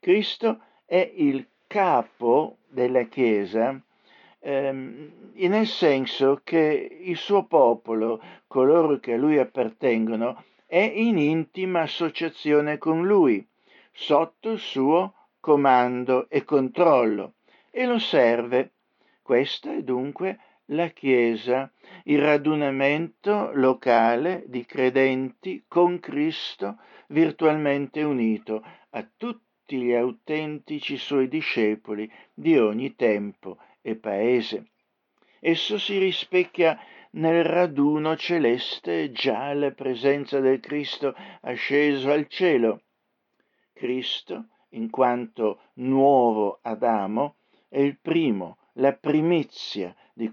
[0.00, 3.80] Cristo è il capo della Chiesa
[4.44, 11.80] ehm, nel senso che il suo popolo, coloro che a lui appartengono, è in intima
[11.80, 13.46] associazione con lui,
[13.92, 17.34] sotto il suo comando e controllo,
[17.70, 18.72] e lo serve.
[19.22, 20.38] Questa è dunque
[20.68, 21.70] la Chiesa,
[22.04, 32.10] il radunamento locale di credenti con Cristo virtualmente unito a tutti gli autentici suoi discepoli
[32.32, 34.70] di ogni tempo e paese.
[35.40, 36.78] Esso si rispecchia
[37.12, 42.82] nel raduno celeste già alla presenza del Cristo asceso al cielo.
[43.72, 47.36] Cristo, in quanto nuovo Adamo,
[47.68, 50.30] è il primo, la primizia di,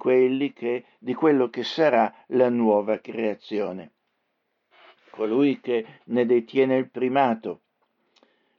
[0.54, 3.92] che, di quello che sarà la nuova creazione.
[5.10, 7.62] Colui che ne detiene il primato,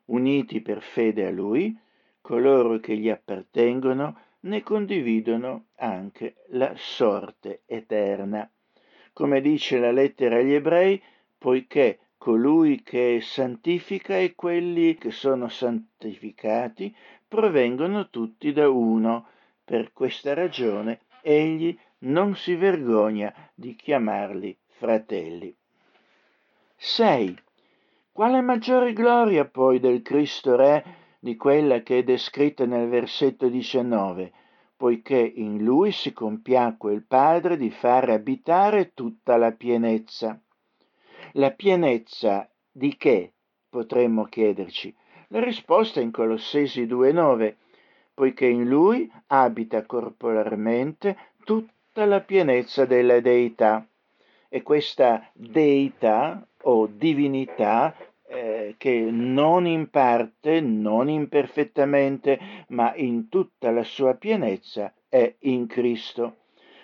[0.07, 1.75] uniti per fede a Lui,
[2.21, 8.51] coloro che gli appartengono ne condividono anche la sorte eterna.
[9.13, 11.01] Come dice la lettera agli ebrei,
[11.39, 16.95] poiché colui che santifica e quelli che sono santificati
[17.27, 19.27] provengono tutti da uno.
[19.65, 25.55] Per questa ragione egli non si vergogna di chiamarli fratelli.
[26.77, 27.39] 6.
[28.13, 30.85] Quale maggiore gloria poi del Cristo Re
[31.19, 34.33] di quella che è descritta nel versetto 19,
[34.77, 40.39] poiché in lui si compiacque il Padre di fare abitare tutta la pienezza.
[41.35, 43.33] La pienezza di che?
[43.71, 44.95] potremmo chiederci.
[45.29, 47.55] La risposta è in Colossesi 2,9,
[48.15, 53.87] poiché in lui abita corporalmente tutta la pienezza della deità.
[54.49, 57.95] E questa deità o divinità
[58.29, 62.39] eh, che non in parte, non imperfettamente,
[62.69, 66.37] ma in tutta la sua pienezza è in Cristo.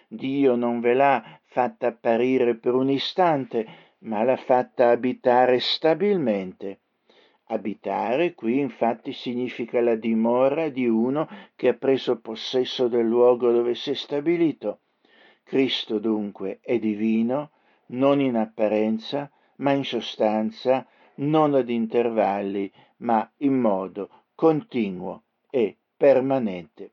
[0.07, 3.67] Dio non ve l'ha fatta apparire per un istante,
[4.01, 6.81] ma l'ha fatta abitare stabilmente.
[7.51, 11.27] Abitare qui infatti significa la dimora di uno
[11.57, 14.81] che ha preso possesso del luogo dove si è stabilito.
[15.45, 17.51] Cristo dunque è divino,
[17.87, 20.87] non in apparenza, ma in sostanza
[21.17, 26.93] non ad intervalli, ma in modo continuo e permanente.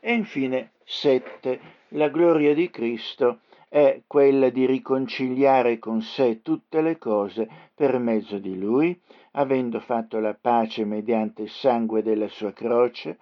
[0.00, 1.60] E infine, sette,
[1.90, 8.38] la gloria di Cristo è quella di riconciliare con sé tutte le cose per mezzo
[8.38, 9.00] di Lui,
[9.32, 13.16] avendo fatto la pace mediante il sangue della sua croce,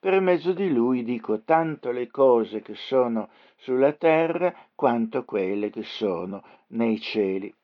[0.00, 5.82] per mezzo di Lui dico tanto le cose che sono sulla terra quanto quelle che
[5.82, 7.54] sono nei cieli.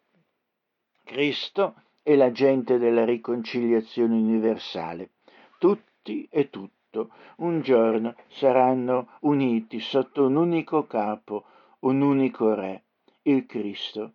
[1.05, 5.13] Cristo è l'agente della riconciliazione universale.
[5.59, 11.47] Tutti e tutto un giorno saranno uniti sotto un unico capo,
[11.87, 12.83] un unico re,
[13.23, 14.13] il Cristo.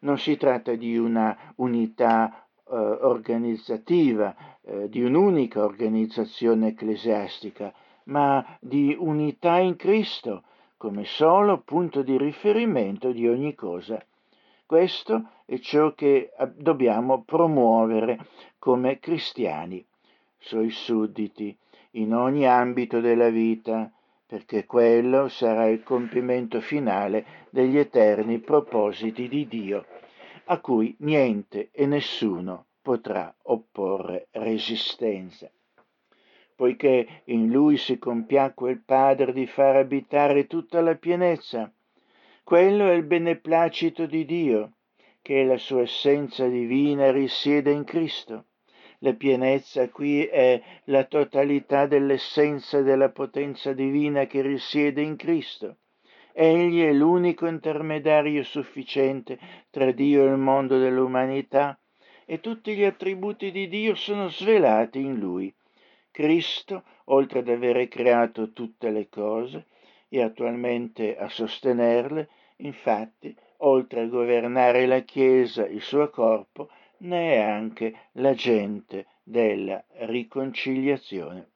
[0.00, 7.72] Non si tratta di una unità eh, organizzativa, eh, di un'unica organizzazione ecclesiastica,
[8.04, 10.44] ma di unità in Cristo
[10.78, 14.02] come solo punto di riferimento di ogni cosa.
[14.64, 18.18] Questo è ciò che eh, dobbiamo promuovere
[18.58, 19.84] come cristiani,
[20.38, 21.54] suoi sudditi,
[21.94, 23.90] in ogni ambito della vita,
[24.30, 29.84] perché quello sarà il compimento finale degli eterni propositi di Dio
[30.44, 35.50] a cui niente e nessuno potrà opporre resistenza.
[36.54, 41.68] Poiché in lui si compiacque il Padre di far abitare tutta la pienezza,
[42.44, 44.74] quello è il beneplacito di Dio,
[45.22, 48.44] che la sua essenza divina risiede in Cristo.
[49.02, 55.76] La pienezza qui è la totalità dell'essenza della potenza divina che risiede in Cristo.
[56.32, 59.38] Egli è l'unico intermediario sufficiente
[59.70, 61.78] tra Dio e il mondo dell'umanità
[62.24, 65.52] e tutti gli attributi di Dio sono svelati in Lui.
[66.10, 69.66] Cristo, oltre ad avere creato tutte le cose
[70.08, 76.68] e attualmente a sostenerle, infatti, oltre a governare la Chiesa, il suo corpo,
[77.00, 81.48] ne è anche l'agente della riconciliazione.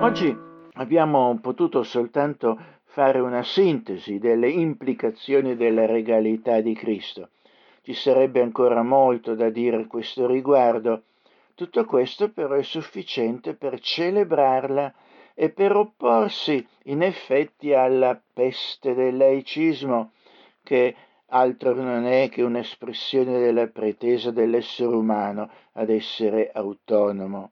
[0.00, 0.36] Oggi
[0.74, 7.30] abbiamo potuto soltanto fare una sintesi delle implicazioni della regalità di Cristo.
[7.84, 11.02] Ci sarebbe ancora molto da dire a questo riguardo.
[11.56, 14.94] Tutto questo però è sufficiente per celebrarla
[15.34, 20.12] e per opporsi in effetti alla peste del laicismo,
[20.62, 20.94] che
[21.26, 27.50] altro non è che un'espressione della pretesa dell'essere umano ad essere autonomo,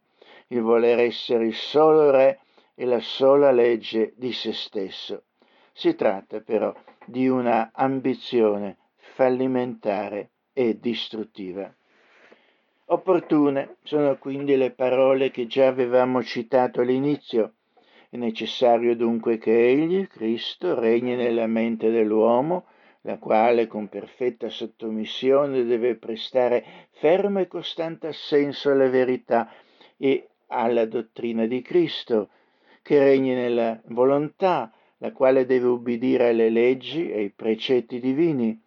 [0.49, 2.39] il voler essere il solo re
[2.77, 5.25] e la sola legge di se stesso.
[5.73, 6.73] Si tratta però
[7.05, 8.77] di una ambizione
[9.21, 11.71] fallimentare e distruttiva.
[12.87, 17.53] Opportune sono quindi le parole che già avevamo citato all'inizio.
[18.09, 22.65] È necessario dunque che Egli, Cristo, regni nella mente dell'uomo,
[23.03, 29.53] la quale con perfetta sottomissione deve prestare fermo e costante assenso alla verità
[29.99, 32.31] e alla dottrina di Cristo,
[32.81, 38.59] che regni nella volontà, la quale deve ubbidire alle leggi e ai precetti divini,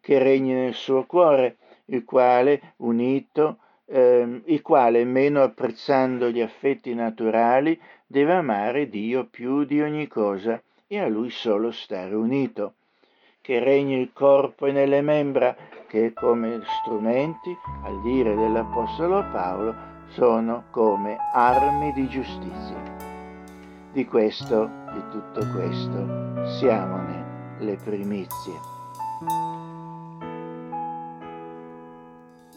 [0.00, 6.94] che regni nel suo cuore, il quale, unito, eh, il quale, meno apprezzando gli affetti
[6.94, 12.74] naturali, deve amare Dio più di ogni cosa e a Lui solo stare unito,
[13.40, 15.54] che regni il corpo e nelle membra,
[15.86, 19.74] che come strumenti, al dire dell'Apostolo Paolo,
[20.08, 22.96] sono come armi di giustizia.
[23.92, 29.47] Di questo, di tutto questo, siamone le primizie.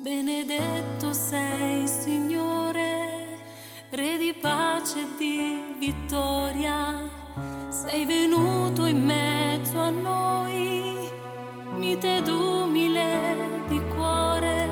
[0.01, 3.37] Benedetto sei, Signore,
[3.91, 7.07] Re di pace e di vittoria.
[7.69, 11.07] Sei venuto in mezzo a noi,
[11.75, 14.67] mite ed umile di cuore.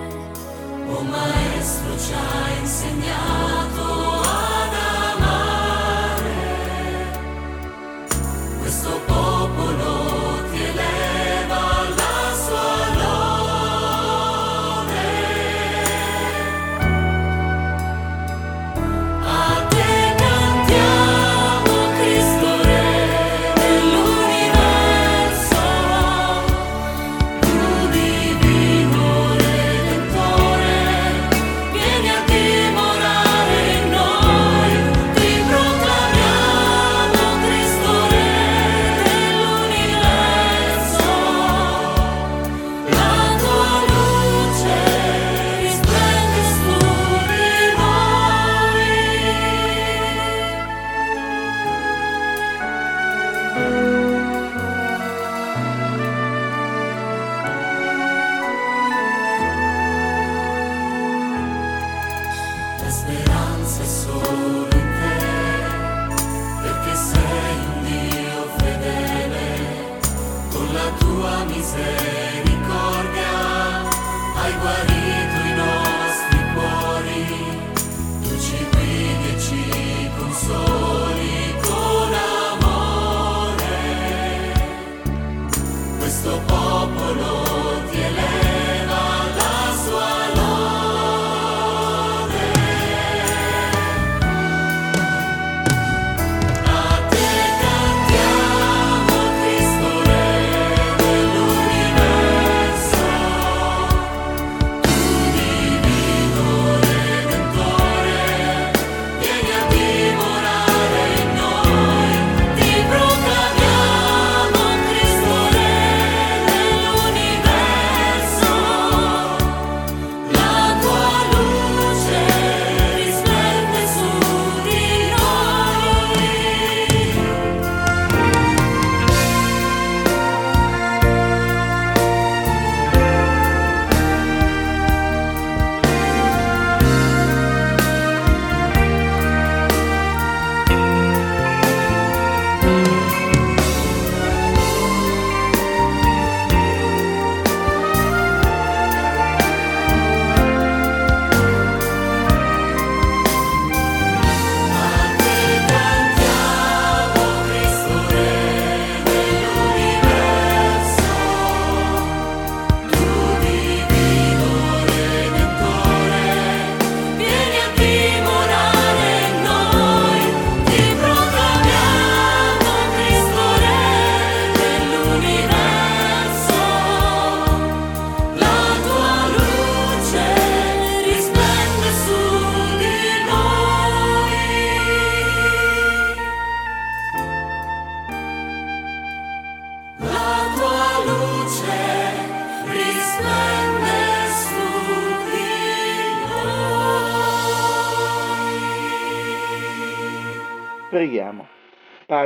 [0.87, 3.78] Oh Maestro, ci hai insegnato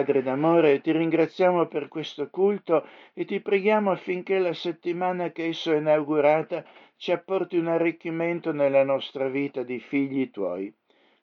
[0.04, 5.72] Padre d'amore, ti ringraziamo per questo culto e ti preghiamo affinché la settimana che esso
[5.72, 6.66] è inaugurata
[6.97, 10.74] ci apporti un arricchimento nella nostra vita di figli tuoi.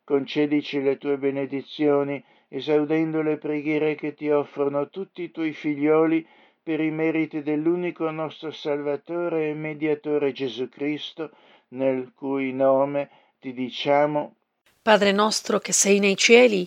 [0.03, 6.27] Concedici le tue benedizioni, esaudendo le preghiere che ti offrono tutti i tuoi figlioli
[6.63, 11.33] per i meriti dell'unico nostro Salvatore e Mediatore Gesù Cristo,
[11.69, 13.11] nel cui nome
[13.41, 14.37] ti diciamo
[14.83, 16.67] Padre nostro che sei nei cieli,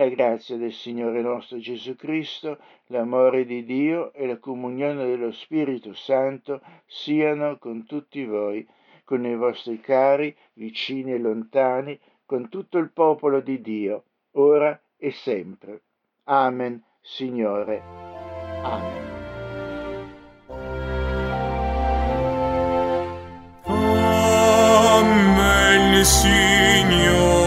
[0.00, 5.92] La grazia del Signore nostro Gesù Cristo, l'amore di Dio e la comunione dello Spirito
[5.92, 8.66] Santo siano con tutti voi,
[9.04, 14.04] con i vostri cari, vicini e lontani, con tutto il popolo di Dio,
[14.36, 15.82] ora e sempre.
[16.24, 17.82] Amen, Signore.
[18.62, 19.08] Amen.
[24.86, 27.39] Amen, Signore.